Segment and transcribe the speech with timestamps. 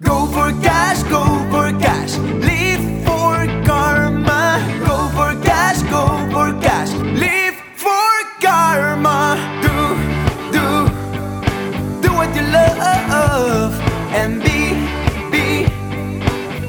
[0.00, 3.34] Go for cash, go for cash, live for
[3.66, 4.62] karma.
[4.86, 9.34] Go for cash, go for cash, live for karma.
[9.60, 9.98] Do,
[10.54, 10.88] do,
[12.00, 13.74] do what you love
[14.14, 14.78] and be,
[15.32, 15.66] be,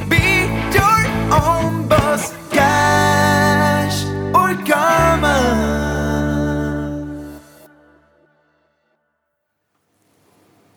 [0.10, 1.02] be your
[1.32, 2.34] own boss.
[2.50, 5.38] Cash or karma.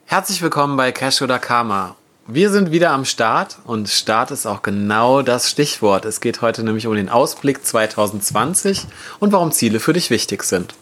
[0.04, 1.96] Herzlich willkommen bei Cash oder Karma.
[2.28, 6.04] Wir sind wieder am Start und Start ist auch genau das Stichwort.
[6.04, 8.82] Es geht heute nämlich um den Ausblick 2020
[9.18, 10.72] und warum Ziele für dich wichtig sind.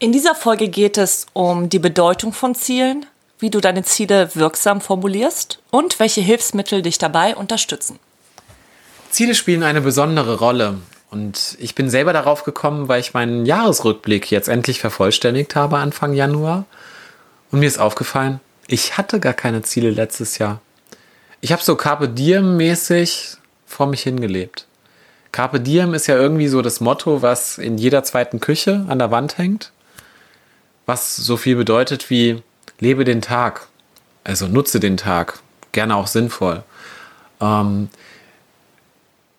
[0.00, 3.06] In dieser Folge geht es um die Bedeutung von Zielen,
[3.38, 8.00] wie du deine Ziele wirksam formulierst und welche Hilfsmittel dich dabei unterstützen.
[9.10, 10.78] Ziele spielen eine besondere Rolle
[11.12, 16.14] und ich bin selber darauf gekommen, weil ich meinen Jahresrückblick jetzt endlich vervollständigt habe Anfang
[16.14, 16.64] Januar
[17.52, 20.60] und mir ist aufgefallen, ich hatte gar keine Ziele letztes Jahr.
[21.40, 24.66] Ich habe so Carpe Diem mäßig vor mich hingelebt.
[25.32, 29.10] Carpe Diem ist ja irgendwie so das Motto, was in jeder zweiten Küche an der
[29.10, 29.72] Wand hängt.
[30.86, 32.42] Was so viel bedeutet wie
[32.78, 33.66] lebe den Tag.
[34.24, 35.40] Also nutze den Tag.
[35.72, 36.62] Gerne auch sinnvoll.
[37.40, 37.88] Ähm,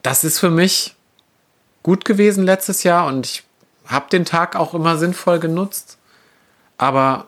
[0.03, 0.95] das ist für mich
[1.83, 3.43] gut gewesen letztes Jahr und ich
[3.85, 5.97] habe den Tag auch immer sinnvoll genutzt.
[6.77, 7.27] Aber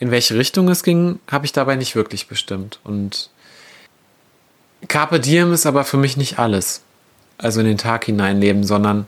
[0.00, 2.80] in welche Richtung es ging, habe ich dabei nicht wirklich bestimmt.
[2.82, 3.30] Und
[4.88, 6.82] Carpe Diem ist aber für mich nicht alles.
[7.38, 9.06] Also in den Tag hineinleben, sondern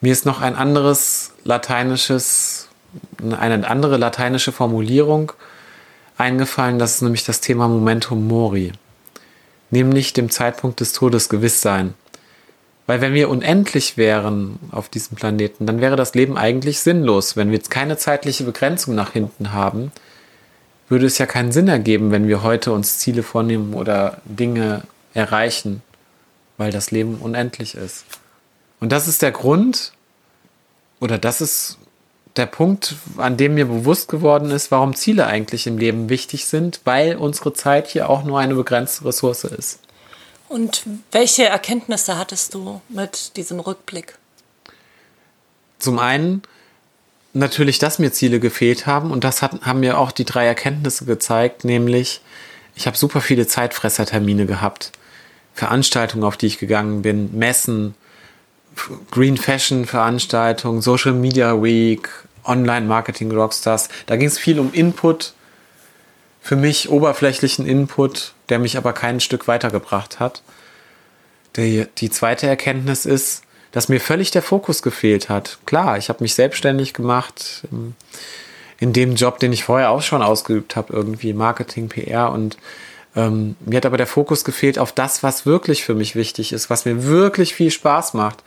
[0.00, 2.68] mir ist noch ein anderes lateinisches,
[3.38, 5.32] eine andere lateinische Formulierung
[6.18, 6.78] eingefallen.
[6.78, 8.72] Das ist nämlich das Thema Momentum Mori.
[9.70, 11.94] Nämlich dem Zeitpunkt des Todes gewiss sein.
[12.86, 17.36] Weil wenn wir unendlich wären auf diesem Planeten, dann wäre das Leben eigentlich sinnlos.
[17.36, 19.92] Wenn wir jetzt keine zeitliche Begrenzung nach hinten haben,
[20.88, 24.82] würde es ja keinen Sinn ergeben, wenn wir heute uns Ziele vornehmen oder Dinge
[25.14, 25.82] erreichen,
[26.58, 28.04] weil das Leben unendlich ist.
[28.80, 29.92] Und das ist der Grund,
[31.00, 31.78] oder das ist
[32.36, 36.80] der Punkt, an dem mir bewusst geworden ist, warum Ziele eigentlich im Leben wichtig sind,
[36.84, 39.80] weil unsere Zeit hier auch nur eine begrenzte Ressource ist.
[40.52, 40.82] Und
[41.12, 44.18] welche Erkenntnisse hattest du mit diesem Rückblick?
[45.78, 46.42] Zum einen
[47.32, 51.06] natürlich, dass mir Ziele gefehlt haben und das hat, haben mir auch die drei Erkenntnisse
[51.06, 52.20] gezeigt, nämlich
[52.74, 54.92] ich habe super viele Zeitfressertermine gehabt,
[55.54, 57.94] Veranstaltungen, auf die ich gegangen bin, Messen,
[59.10, 62.10] Green Fashion Veranstaltungen, Social Media Week,
[62.44, 63.88] Online Marketing Rockstars.
[64.04, 65.32] Da ging es viel um Input,
[66.42, 70.42] für mich oberflächlichen Input, der mich aber kein Stück weitergebracht hat.
[71.56, 75.58] Die, die zweite Erkenntnis ist, dass mir völlig der Fokus gefehlt hat.
[75.64, 77.62] Klar, ich habe mich selbstständig gemacht
[78.78, 82.58] in, dem Job, den ich vorher auch schon ausgeübt habe, irgendwie Marketing, PR und
[83.16, 86.68] ähm, mir hat aber der Fokus gefehlt auf das, was wirklich für mich wichtig ist,
[86.68, 88.42] was mir wirklich viel Spaß macht,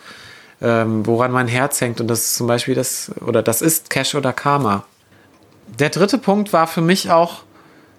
[0.62, 4.14] ähm, woran mein Herz hängt und das ist zum Beispiel das oder das ist Cash
[4.14, 4.86] oder Karma.
[5.80, 7.45] Der dritte Punkt war für mich auch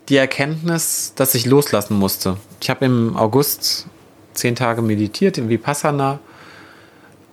[0.08, 2.36] die Erkenntnis, dass ich loslassen musste.
[2.60, 3.86] Ich habe im August
[4.34, 6.20] zehn Tage meditiert im Vipassana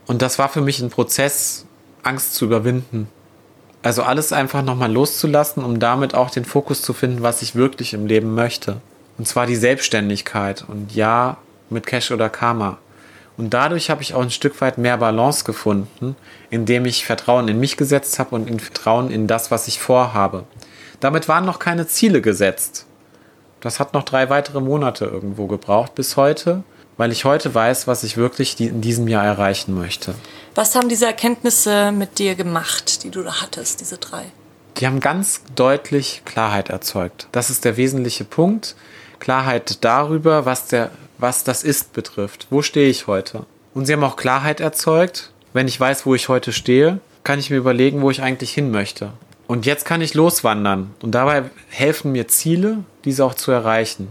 [0.05, 1.65] und das war für mich ein Prozess,
[2.01, 3.07] Angst zu überwinden.
[3.81, 7.93] Also alles einfach nochmal loszulassen, um damit auch den Fokus zu finden, was ich wirklich
[7.93, 8.81] im Leben möchte.
[9.17, 11.37] Und zwar die Selbstständigkeit und ja
[11.69, 12.77] mit Cash oder Karma.
[13.37, 16.15] Und dadurch habe ich auch ein Stück weit mehr Balance gefunden,
[16.49, 20.43] indem ich Vertrauen in mich gesetzt habe und in Vertrauen in das, was ich vorhabe.
[20.99, 22.85] Damit waren noch keine Ziele gesetzt.
[23.59, 26.63] Das hat noch drei weitere Monate irgendwo gebraucht bis heute,
[26.97, 30.13] weil ich heute weiß, was ich wirklich in diesem Jahr erreichen möchte.
[30.53, 34.25] Was haben diese Erkenntnisse mit dir gemacht, die du da hattest, diese drei?
[34.77, 37.27] Die haben ganz deutlich Klarheit erzeugt.
[37.31, 38.75] Das ist der wesentliche Punkt.
[39.19, 42.47] Klarheit darüber, was, der, was das Ist betrifft.
[42.49, 43.45] Wo stehe ich heute?
[43.73, 45.31] Und sie haben auch Klarheit erzeugt.
[45.53, 48.71] Wenn ich weiß, wo ich heute stehe, kann ich mir überlegen, wo ich eigentlich hin
[48.71, 49.13] möchte.
[49.47, 50.91] Und jetzt kann ich loswandern.
[51.01, 54.07] Und dabei helfen mir Ziele, diese auch zu erreichen.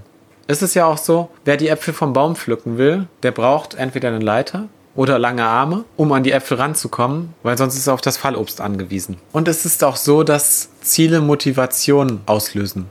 [0.46, 4.08] Es ist ja auch so, wer die Äpfel vom Baum pflücken will, der braucht entweder
[4.08, 8.00] eine Leiter oder lange Arme, um an die Äpfel ranzukommen, weil sonst ist er auf
[8.00, 9.16] das Fallobst angewiesen.
[9.32, 12.90] Und es ist auch so, dass Ziele Motivation auslösen.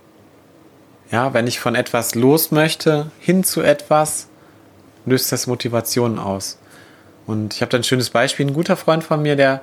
[1.12, 4.30] Ja, wenn ich von etwas los möchte, hin zu etwas,
[5.06, 6.58] löst das Motivation aus.
[7.28, 8.48] Und ich habe da ein schönes Beispiel.
[8.48, 9.62] Ein guter Freund von mir, der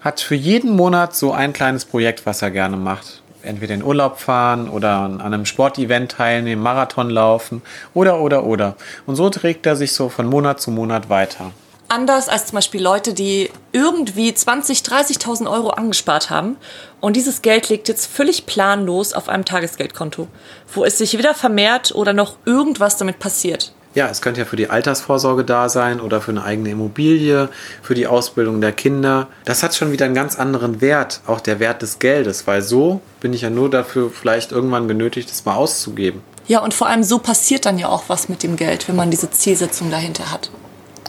[0.00, 3.22] hat für jeden Monat so ein kleines Projekt, was er gerne macht.
[3.42, 7.62] Entweder in Urlaub fahren oder an einem Sportevent teilnehmen, Marathon laufen
[7.94, 8.76] oder, oder, oder.
[9.06, 11.52] Und so trägt er sich so von Monat zu Monat weiter.
[11.92, 16.56] Anders als zum Beispiel Leute, die irgendwie 20, 30.000 Euro angespart haben
[17.00, 20.28] und dieses Geld liegt jetzt völlig planlos auf einem Tagesgeldkonto,
[20.72, 23.72] wo es sich wieder vermehrt oder noch irgendwas damit passiert.
[23.96, 27.48] Ja, es könnte ja für die Altersvorsorge da sein oder für eine eigene Immobilie,
[27.82, 29.26] für die Ausbildung der Kinder.
[29.44, 33.00] Das hat schon wieder einen ganz anderen Wert, auch der Wert des Geldes, weil so
[33.18, 36.22] bin ich ja nur dafür vielleicht irgendwann genötigt, es mal auszugeben.
[36.46, 39.10] Ja, und vor allem so passiert dann ja auch was mit dem Geld, wenn man
[39.10, 40.52] diese Zielsetzung dahinter hat.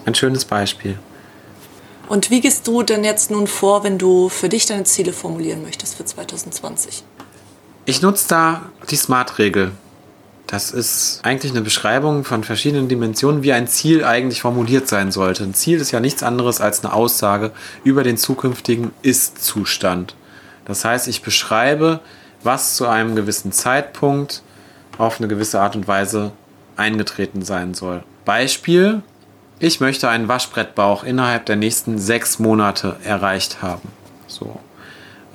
[0.05, 0.97] Ein schönes Beispiel.
[2.07, 5.61] Und wie gehst du denn jetzt nun vor, wenn du für dich deine Ziele formulieren
[5.63, 7.03] möchtest für 2020?
[7.85, 9.71] Ich nutze da die Smart-Regel.
[10.47, 15.45] Das ist eigentlich eine Beschreibung von verschiedenen Dimensionen, wie ein Ziel eigentlich formuliert sein sollte.
[15.45, 17.51] Ein Ziel ist ja nichts anderes als eine Aussage
[17.85, 20.15] über den zukünftigen Ist-Zustand.
[20.65, 22.01] Das heißt, ich beschreibe,
[22.43, 24.41] was zu einem gewissen Zeitpunkt
[24.97, 26.33] auf eine gewisse Art und Weise
[26.75, 28.03] eingetreten sein soll.
[28.25, 29.03] Beispiel,
[29.61, 33.89] ich möchte einen Waschbrettbauch innerhalb der nächsten sechs Monate erreicht haben.
[34.25, 34.59] So.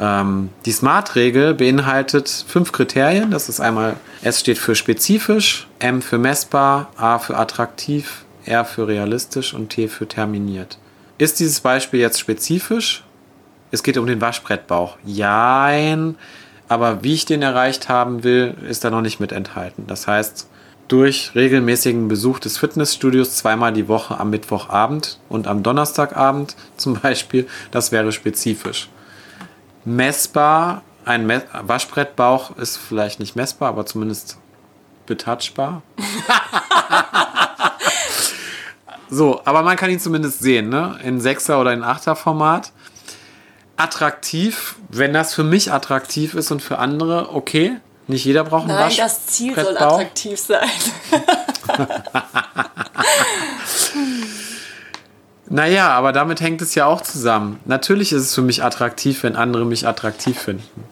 [0.00, 3.30] Ähm, die Smart-Regel beinhaltet fünf Kriterien.
[3.30, 8.88] Das ist einmal, S steht für spezifisch, M für messbar, A für attraktiv, R für
[8.88, 10.76] realistisch und T für terminiert.
[11.18, 13.04] Ist dieses Beispiel jetzt spezifisch?
[13.70, 14.96] Es geht um den Waschbrettbauch.
[15.04, 16.16] Jein,
[16.68, 19.84] aber wie ich den erreicht haben will, ist da noch nicht mit enthalten.
[19.86, 20.48] Das heißt,
[20.88, 27.46] durch regelmäßigen Besuch des Fitnessstudios zweimal die Woche am Mittwochabend und am Donnerstagabend zum Beispiel,
[27.70, 28.88] das wäre spezifisch
[29.86, 30.82] messbar.
[31.04, 34.36] Ein Me Waschbrettbauch ist vielleicht nicht messbar, aber zumindest
[35.06, 35.82] betouchbar.
[39.08, 40.98] so, aber man kann ihn zumindest sehen, ne?
[41.04, 42.72] In 6er oder in 8er Format.
[43.76, 47.76] Attraktiv, wenn das für mich attraktiv ist und für andere, okay.
[48.08, 50.68] Nicht jeder braucht einen Nein, das Ziel soll attraktiv sein.
[55.48, 57.60] Naja, aber damit hängt es ja auch zusammen.
[57.66, 60.84] Natürlich ist es für mich attraktiv, wenn andere mich attraktiv finden.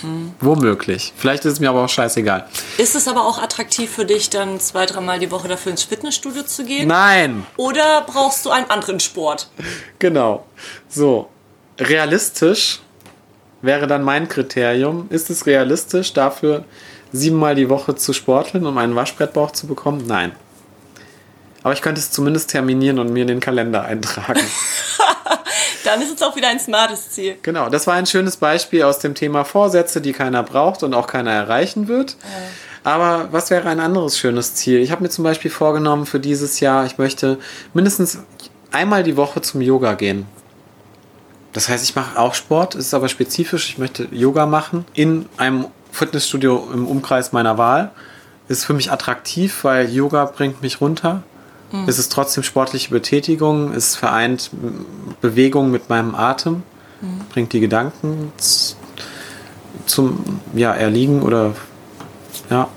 [0.00, 0.32] Hm.
[0.40, 1.12] Womöglich.
[1.16, 2.46] Vielleicht ist es mir aber auch scheißegal.
[2.76, 6.42] Ist es aber auch attraktiv für dich, dann zwei, dreimal die Woche dafür ins Fitnessstudio
[6.44, 6.88] zu gehen?
[6.88, 7.46] Nein.
[7.56, 9.48] Oder brauchst du einen anderen Sport?
[9.98, 10.44] Genau.
[10.88, 11.28] So.
[11.80, 12.80] Realistisch
[13.62, 15.06] wäre dann mein Kriterium.
[15.10, 16.64] Ist es realistisch, dafür
[17.12, 20.04] siebenmal die Woche zu sporteln, um einen Waschbrettbauch zu bekommen?
[20.06, 20.32] Nein.
[21.62, 24.40] Aber ich könnte es zumindest terminieren und mir in den Kalender eintragen.
[25.84, 27.36] Dann ist es auch wieder ein smartes Ziel.
[27.42, 31.06] Genau, das war ein schönes Beispiel aus dem Thema Vorsätze, die keiner braucht und auch
[31.06, 32.16] keiner erreichen wird.
[32.22, 32.28] Ja.
[32.84, 34.80] Aber was wäre ein anderes schönes Ziel?
[34.80, 37.38] Ich habe mir zum Beispiel vorgenommen für dieses Jahr, ich möchte
[37.74, 38.18] mindestens
[38.70, 40.26] einmal die Woche zum Yoga gehen.
[41.52, 43.70] Das heißt, ich mache auch Sport, ist aber spezifisch.
[43.70, 47.90] Ich möchte Yoga machen in einem Fitnessstudio im Umkreis meiner Wahl.
[48.48, 51.22] Ist für mich attraktiv, weil Yoga bringt mich runter.
[51.72, 51.88] Mhm.
[51.88, 54.50] Es ist trotzdem sportliche Betätigung, es vereint
[55.20, 56.62] Bewegung mit meinem Atem,
[57.00, 57.20] mhm.
[57.30, 58.32] bringt die Gedanken
[59.86, 61.54] zum ja, Erliegen oder
[62.50, 62.68] ja.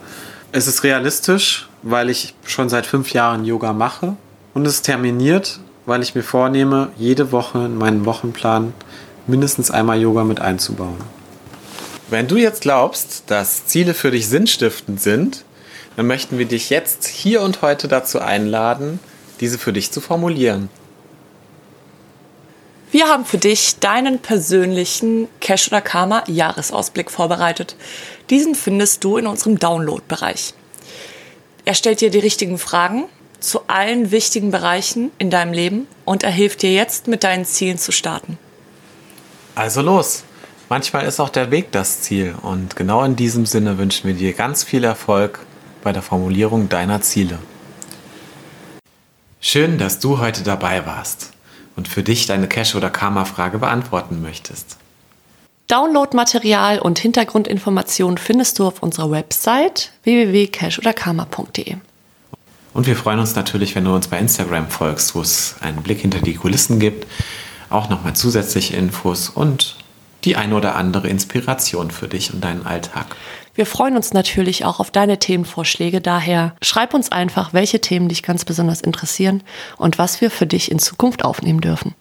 [0.53, 4.17] Es ist realistisch, weil ich schon seit fünf Jahren Yoga mache
[4.53, 8.73] und es terminiert, weil ich mir vornehme, jede Woche in meinen Wochenplan
[9.27, 10.97] mindestens einmal Yoga mit einzubauen.
[12.09, 15.45] Wenn du jetzt glaubst, dass Ziele für dich sinnstiftend sind,
[15.95, 18.99] dann möchten wir dich jetzt hier und heute dazu einladen,
[19.39, 20.69] diese für dich zu formulieren.
[22.91, 27.77] Wir haben für dich deinen persönlichen Cash oder Karma Jahresausblick vorbereitet.
[28.29, 30.53] Diesen findest du in unserem Download-Bereich.
[31.63, 33.05] Er stellt dir die richtigen Fragen
[33.41, 37.77] zu allen wichtigen Bereichen in deinem Leben und er hilft dir jetzt mit deinen Zielen
[37.77, 38.37] zu starten.
[39.55, 40.23] Also los!
[40.69, 44.31] Manchmal ist auch der Weg das Ziel und genau in diesem Sinne wünschen wir dir
[44.31, 45.39] ganz viel Erfolg
[45.83, 47.39] bei der Formulierung deiner Ziele.
[49.41, 51.31] Schön, dass du heute dabei warst
[51.75, 54.77] und für dich deine Cash- oder Karma-Frage beantworten möchtest.
[55.67, 61.77] Downloadmaterial und Hintergrundinformationen findest du auf unserer Website www.cashoderkarma.de.
[62.73, 65.99] Und wir freuen uns natürlich, wenn du uns bei Instagram folgst, wo es einen Blick
[65.99, 67.05] hinter die Kulissen gibt,
[67.69, 69.77] auch nochmal zusätzliche Infos und
[70.23, 73.15] die ein oder andere Inspiration für dich und deinen Alltag.
[73.55, 75.99] Wir freuen uns natürlich auch auf deine Themenvorschläge.
[75.99, 79.43] Daher schreib uns einfach, welche Themen dich ganz besonders interessieren
[79.77, 81.93] und was wir für dich in Zukunft aufnehmen dürfen.